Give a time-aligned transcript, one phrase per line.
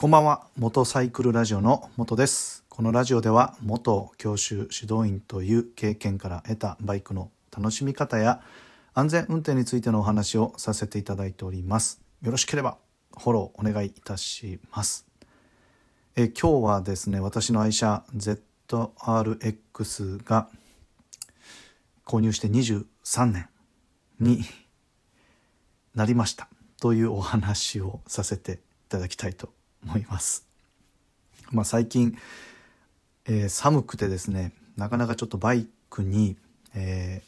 [0.00, 0.46] こんばんは。
[0.56, 2.64] 元サイクルラジオの元です。
[2.70, 8.40] このラジオでは元教習指導員という経験から得たバイクの楽しみ方や
[8.94, 12.00] 安全運転についてのお話をさせていただいております。
[12.22, 12.78] よろしければ
[13.18, 15.06] フォローお願いいたします。
[16.16, 20.48] え今日はですね私の愛車 ZRX が
[22.06, 23.50] 購入して23年
[24.18, 24.44] に
[25.94, 26.48] なりました。
[26.80, 28.56] というお話をさせてい
[28.88, 30.46] ただきたいと思います。
[31.50, 32.16] まあ、最近、
[33.26, 36.36] えー、寒くてですねなかなかちょっとバイクに、
[36.74, 37.22] え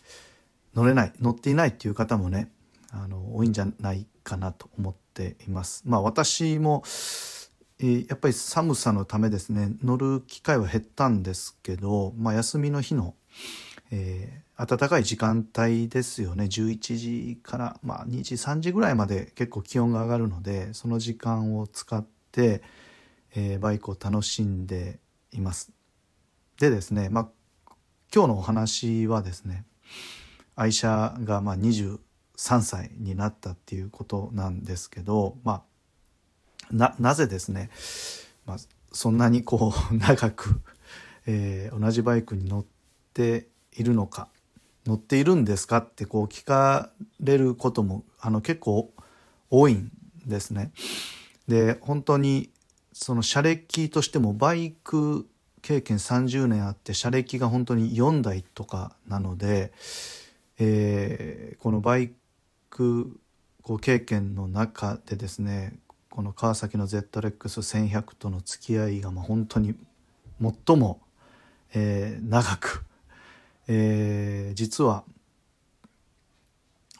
[0.74, 2.50] ー、乗れない乗っていないっていう方もね
[2.92, 5.82] あの多いんじゃないかなと思っています。
[5.86, 6.82] まあ私も、
[7.80, 13.14] えー、やっぱり寒さのためですね乗る機会は減ったんですけど、まあ、休みの日の、
[13.90, 22.06] えー、暖かい時間帯ですよね11時から、まあ、2時3時ぐらいまで結構気温が上がるのでその時間を使っ、
[22.40, 24.98] えー、バイクを楽しんで
[25.32, 25.72] います。
[26.58, 27.28] でですね、まあ、
[28.14, 29.64] 今日のお話はですね
[30.54, 31.98] 愛車がまあ23
[32.60, 35.62] 歳になったっていうことなんですけど、ま
[36.72, 37.70] あ、なぜですね、
[38.46, 38.56] まあ、
[38.92, 40.60] そんなにこう 長く、
[41.26, 42.64] えー、同じバイクに乗っ
[43.14, 44.28] ているのか
[44.86, 48.92] 乗っているんですかってこう聞かれることもあの結構
[49.48, 49.90] 多いん
[50.26, 50.72] ですね。
[51.48, 52.50] で本当に
[52.92, 55.26] その車歴としてもバイク
[55.62, 59.72] 経験30年あって車歴が本当に4台とかなので、
[60.58, 62.12] えー、このバイ
[62.68, 63.18] ク
[63.62, 65.78] こう経験の中でですね
[66.10, 69.74] この川崎の ZRX1100 との付き合いがまあ本当に
[70.66, 71.00] 最も、
[71.74, 72.84] えー、長く、
[73.68, 75.04] えー、実は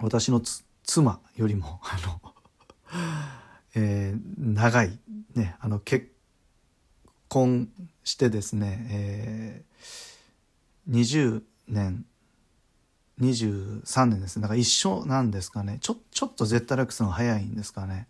[0.00, 0.40] 私の
[0.84, 3.41] 妻よりもあの
[3.74, 4.98] えー、長い、
[5.34, 6.12] ね、あの結
[7.28, 7.68] 婚
[8.04, 12.04] してですね、えー、20年
[13.20, 14.42] 23年ですね。
[14.42, 15.78] だから一緒なんですかね。
[15.80, 18.08] ちょちょっと ZRX の早いんですかね。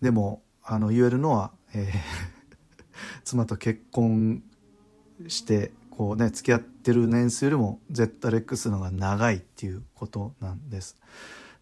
[0.00, 2.84] でもあの言えるのは、えー、
[3.24, 4.42] 妻と結婚
[5.28, 10.96] してこうね付き合ってる年数よりも ZRX の方が長いっていうことなんです。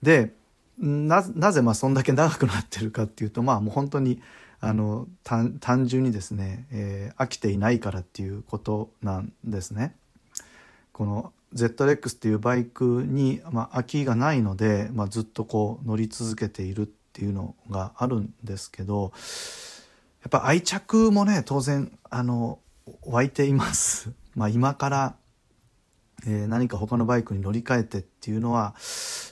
[0.02, 0.34] で
[0.80, 4.20] ななぜまあそんだけ長くなってるかっていうとまあもう本当に
[4.60, 9.94] あの単純にですね、えー、飽きていないからっていうことなんですね。
[10.92, 19.12] この ZX っていうバイクに、まあ、空きがないので、まあ、ずっとこう乗り続けているっていうのがあるんですけど
[20.22, 22.60] やっぱ愛着もね当然あの
[23.04, 24.12] 湧いています。
[24.34, 25.14] まあ、今から
[26.26, 28.74] えー、何か他のバイクに乗り換えてっていうのは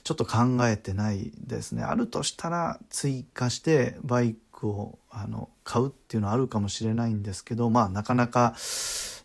[0.09, 8.55] ちょっと考えてないですねあるとしたら追加してバイクをあの買うっていうのはあるかもしれないんですけどまあなかなか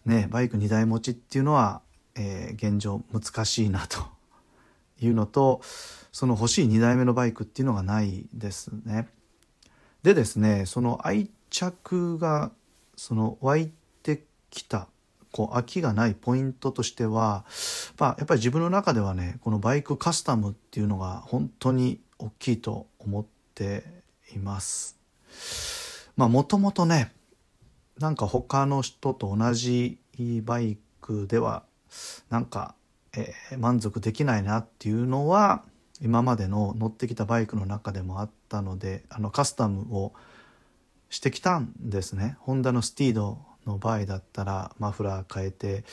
[0.06, 1.80] ねバイク2台持ちっていうのは、
[2.16, 4.04] えー、現状難しいなと
[5.00, 5.62] いうのと
[6.12, 9.08] その欲しい2台目のバイクっていうのがないですね。
[10.02, 12.52] でですねその愛着が
[12.98, 14.90] その湧いてきた
[15.34, 17.44] こう飽きがないポイントとしては、
[17.98, 23.84] まあ、やっぱり自分の中ではねこのバイクカスタムっていうのが本当に大きいと思って
[24.34, 24.98] います。
[26.16, 27.12] まあもともとね
[28.00, 30.00] なんか他の人と同じ
[30.44, 31.64] バイクでは
[32.30, 32.76] なんか、
[33.16, 35.64] えー、満足できないなっていうのは
[36.00, 40.14] 今までの乗ってきたバイクの中でもあったのであのカスタムを
[41.10, 42.38] してきたんですね。
[42.40, 45.84] ホンダのスティードの場合だったらマフラー変えて、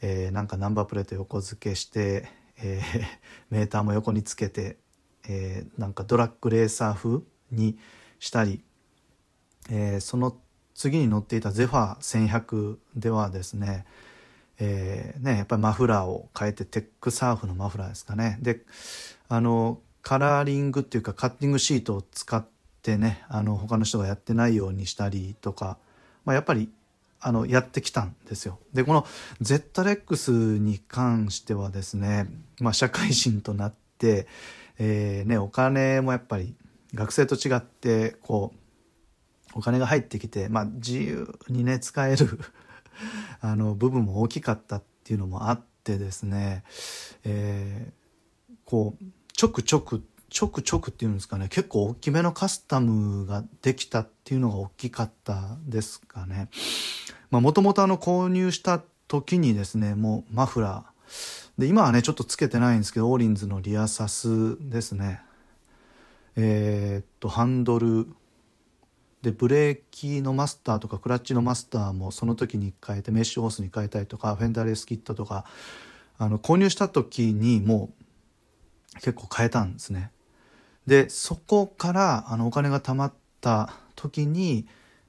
[0.00, 2.28] えー、なんかナンバープレート横付けして、
[2.58, 3.02] えー、
[3.50, 4.78] メーターも横につけて、
[5.28, 7.20] えー、なんかドラッグレーサー風
[7.50, 7.78] に
[8.18, 8.62] したり、
[9.70, 10.36] えー、その
[10.74, 13.86] 次に乗っていたゼファー1100ではですね,、
[14.58, 18.38] えー、ねやっぱりマフラーを変えてテックサーフのマフラーですかね。
[18.40, 18.62] で
[19.28, 22.46] あのカラーリングっていうかカッティングシートを使っ
[22.82, 25.78] てねあの他の人がやってないようにしたりとか、
[26.24, 26.70] まあ、やっぱり
[27.20, 28.58] あのやってきたんですよ。
[28.72, 29.06] でこの
[29.42, 32.28] ZRX に関してはですね、
[32.60, 34.26] まあ、社会人となって、
[34.78, 36.54] えーね、お金もやっぱり
[36.94, 42.38] 学生と違ってこうお金が入ってきて、まあ、自由にね使える
[43.40, 46.64] あの部分も大きかったっていうのもあってですね、
[47.24, 56.48] えー、こうちょくちょくちょくちょくっていうんですかね結構大きめのカスタムができたっていうのが大きかったですかね。
[57.30, 65.20] もともと購入した時にですねもうマフラーで今はねちょっとつけてないんですけどオーリンズのリアサスですね
[66.36, 68.06] えー、っとハンドル
[69.22, 75.44] でブレーキのマスターとかクラッチのマスターもその時に変えてメッシュホースに変えたりとかフェンダーレスキットとか
[76.18, 77.90] あの購入した時にも
[78.96, 80.10] う結構変えたんですね。
[80.86, 84.66] でそこからあのお金が貯まった時に、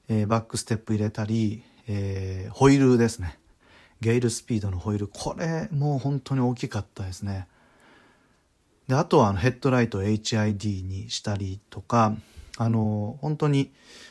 [0.08, 3.38] えー、バックステップ入れたり、えー、ホイールですね
[4.00, 7.48] ゲイルスピードのホイールこれもう本当に大きかったですね。
[8.86, 12.14] であとはあのヘッドライト HID にしたりとか
[12.56, 13.70] あの本当に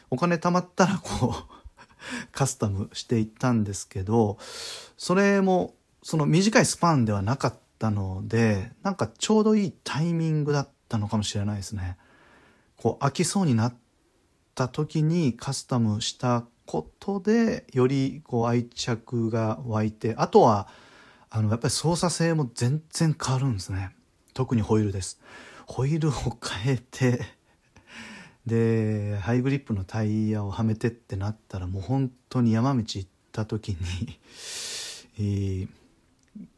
[0.09, 1.43] お金貯まったらこう
[2.31, 4.37] カスタムしていったんですけど
[4.97, 5.73] それも
[6.03, 11.97] その短いスパンではなかったのでなんかちょうどいいタイミングだったたのかもしれないですね。
[12.77, 13.75] こう飽きそうになっ
[14.55, 20.67] た時にカスタムしたことでよりこう愛着が湧いてあとは
[21.29, 23.95] あのやっぱり操作性も全然変わるんですね
[24.33, 25.19] 特にホイールです
[25.65, 27.21] ホイールを変えて
[28.45, 33.77] でハイグリップのタイヤをはめてってなったらもう本当に山道行った時に、
[35.19, 35.67] えー、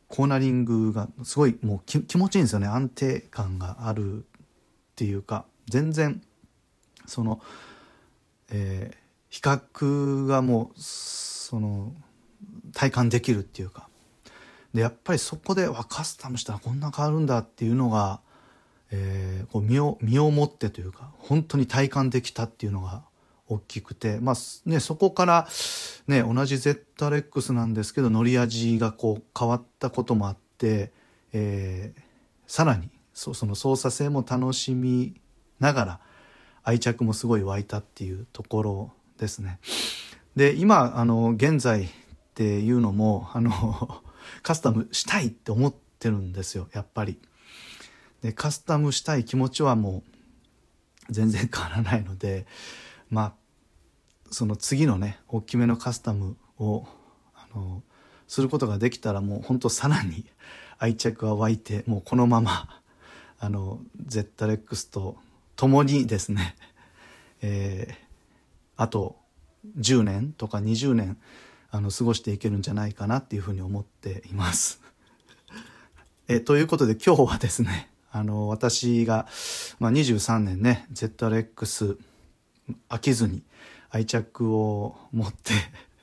[0.09, 2.67] コーナリングがすごいもう気持ちいいんですよね。
[2.67, 4.21] 安定感があるっ
[4.95, 6.21] ていうか全然
[7.05, 7.41] その、
[8.49, 8.97] えー、
[9.29, 11.93] 比較がもうその
[12.73, 13.87] 体感できるっていうか。
[14.73, 18.19] でやっぱりそこでわカスタムしたらこんな変わるんだっていうのが
[18.91, 23.03] えー、こう身を身をもってというか本当に体感できたっていうのが
[23.49, 24.35] 大きくて、まあ
[24.65, 25.47] ね、そこから、
[26.07, 30.91] ね、同じ ZRX なんですけど乗り味がこう変わったこともあって、
[31.33, 32.01] えー、
[32.47, 35.15] さらにそその操作性も楽しみ
[35.59, 35.99] ながら
[36.63, 39.59] 愛着もすごい湧いたっていうところですね。
[40.35, 41.87] で今あの現在っ
[42.35, 44.01] ていうのもあの
[44.43, 47.19] カスタムしたいって思ってるんですよやっぱり。
[48.21, 50.03] でカスタムしたい気持ちはも
[51.09, 52.45] う全然変わらないので
[53.09, 53.33] まあ
[54.31, 56.85] その次のね大きめのカスタムを
[57.35, 57.83] あの
[58.27, 60.25] することができたらもうほんとさらに
[60.77, 62.81] 愛着が湧いてもうこのまま
[63.39, 65.17] あの ZRX と
[65.55, 66.55] 共にですね、
[67.41, 67.95] えー、
[68.77, 69.17] あと
[69.77, 71.17] 10年とか20年
[71.71, 74.81] あの過ごしていけるんじゃないかなっていうふうに思っています。
[76.27, 79.27] えということで今日はですねあの、私が、
[79.79, 81.97] まあ、23年ね、ZRX
[82.89, 83.43] 飽きずに
[83.89, 85.53] 愛着を持って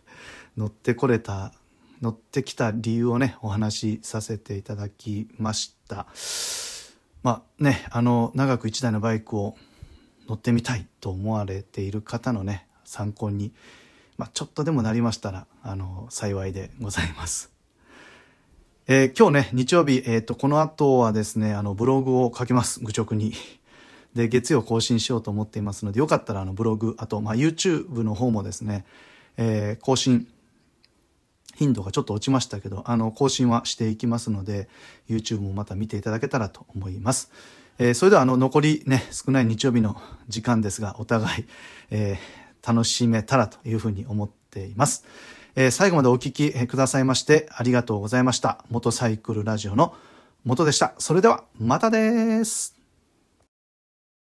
[0.57, 1.53] 乗ってこれた、
[2.03, 6.07] 乗ってきた理由をね、お話しさせていただきました。
[7.23, 9.57] まあね、あの、長く1台のバイクを
[10.29, 13.53] 乗ってみたいと思われている方のね、参考に、
[14.17, 17.53] まあ、ちょっとでもなりましたら、あの、幸いでございます。
[18.89, 22.81] えー、今日ね、日曜日、えっ、ー、と、この後はですね、あの、ブログを書きます。
[22.81, 23.33] 愚直に。
[24.17, 28.85] で、月曜更新しようと思っていますので、よかったらあの、ブログ、あと、まあ、YouTube の方もですね、
[29.37, 30.27] えー、更新、
[31.55, 34.69] 頻度がちょっと落ちましたけど、あの、更新はしていきますので、
[35.09, 37.31] YouTube もまた見ていただけたらと思います。
[37.79, 41.45] えー、それではあの、残りね、少ない日曜日の時間ですが、お互い、
[41.91, 45.05] えー、楽しめたらというふうに思っています。
[45.57, 48.65] えー、最後までお聞きくださいましてありがとうございました。
[48.71, 49.95] 元サイクルラジオの
[50.45, 50.95] 元でした。
[50.99, 52.76] それではまたです。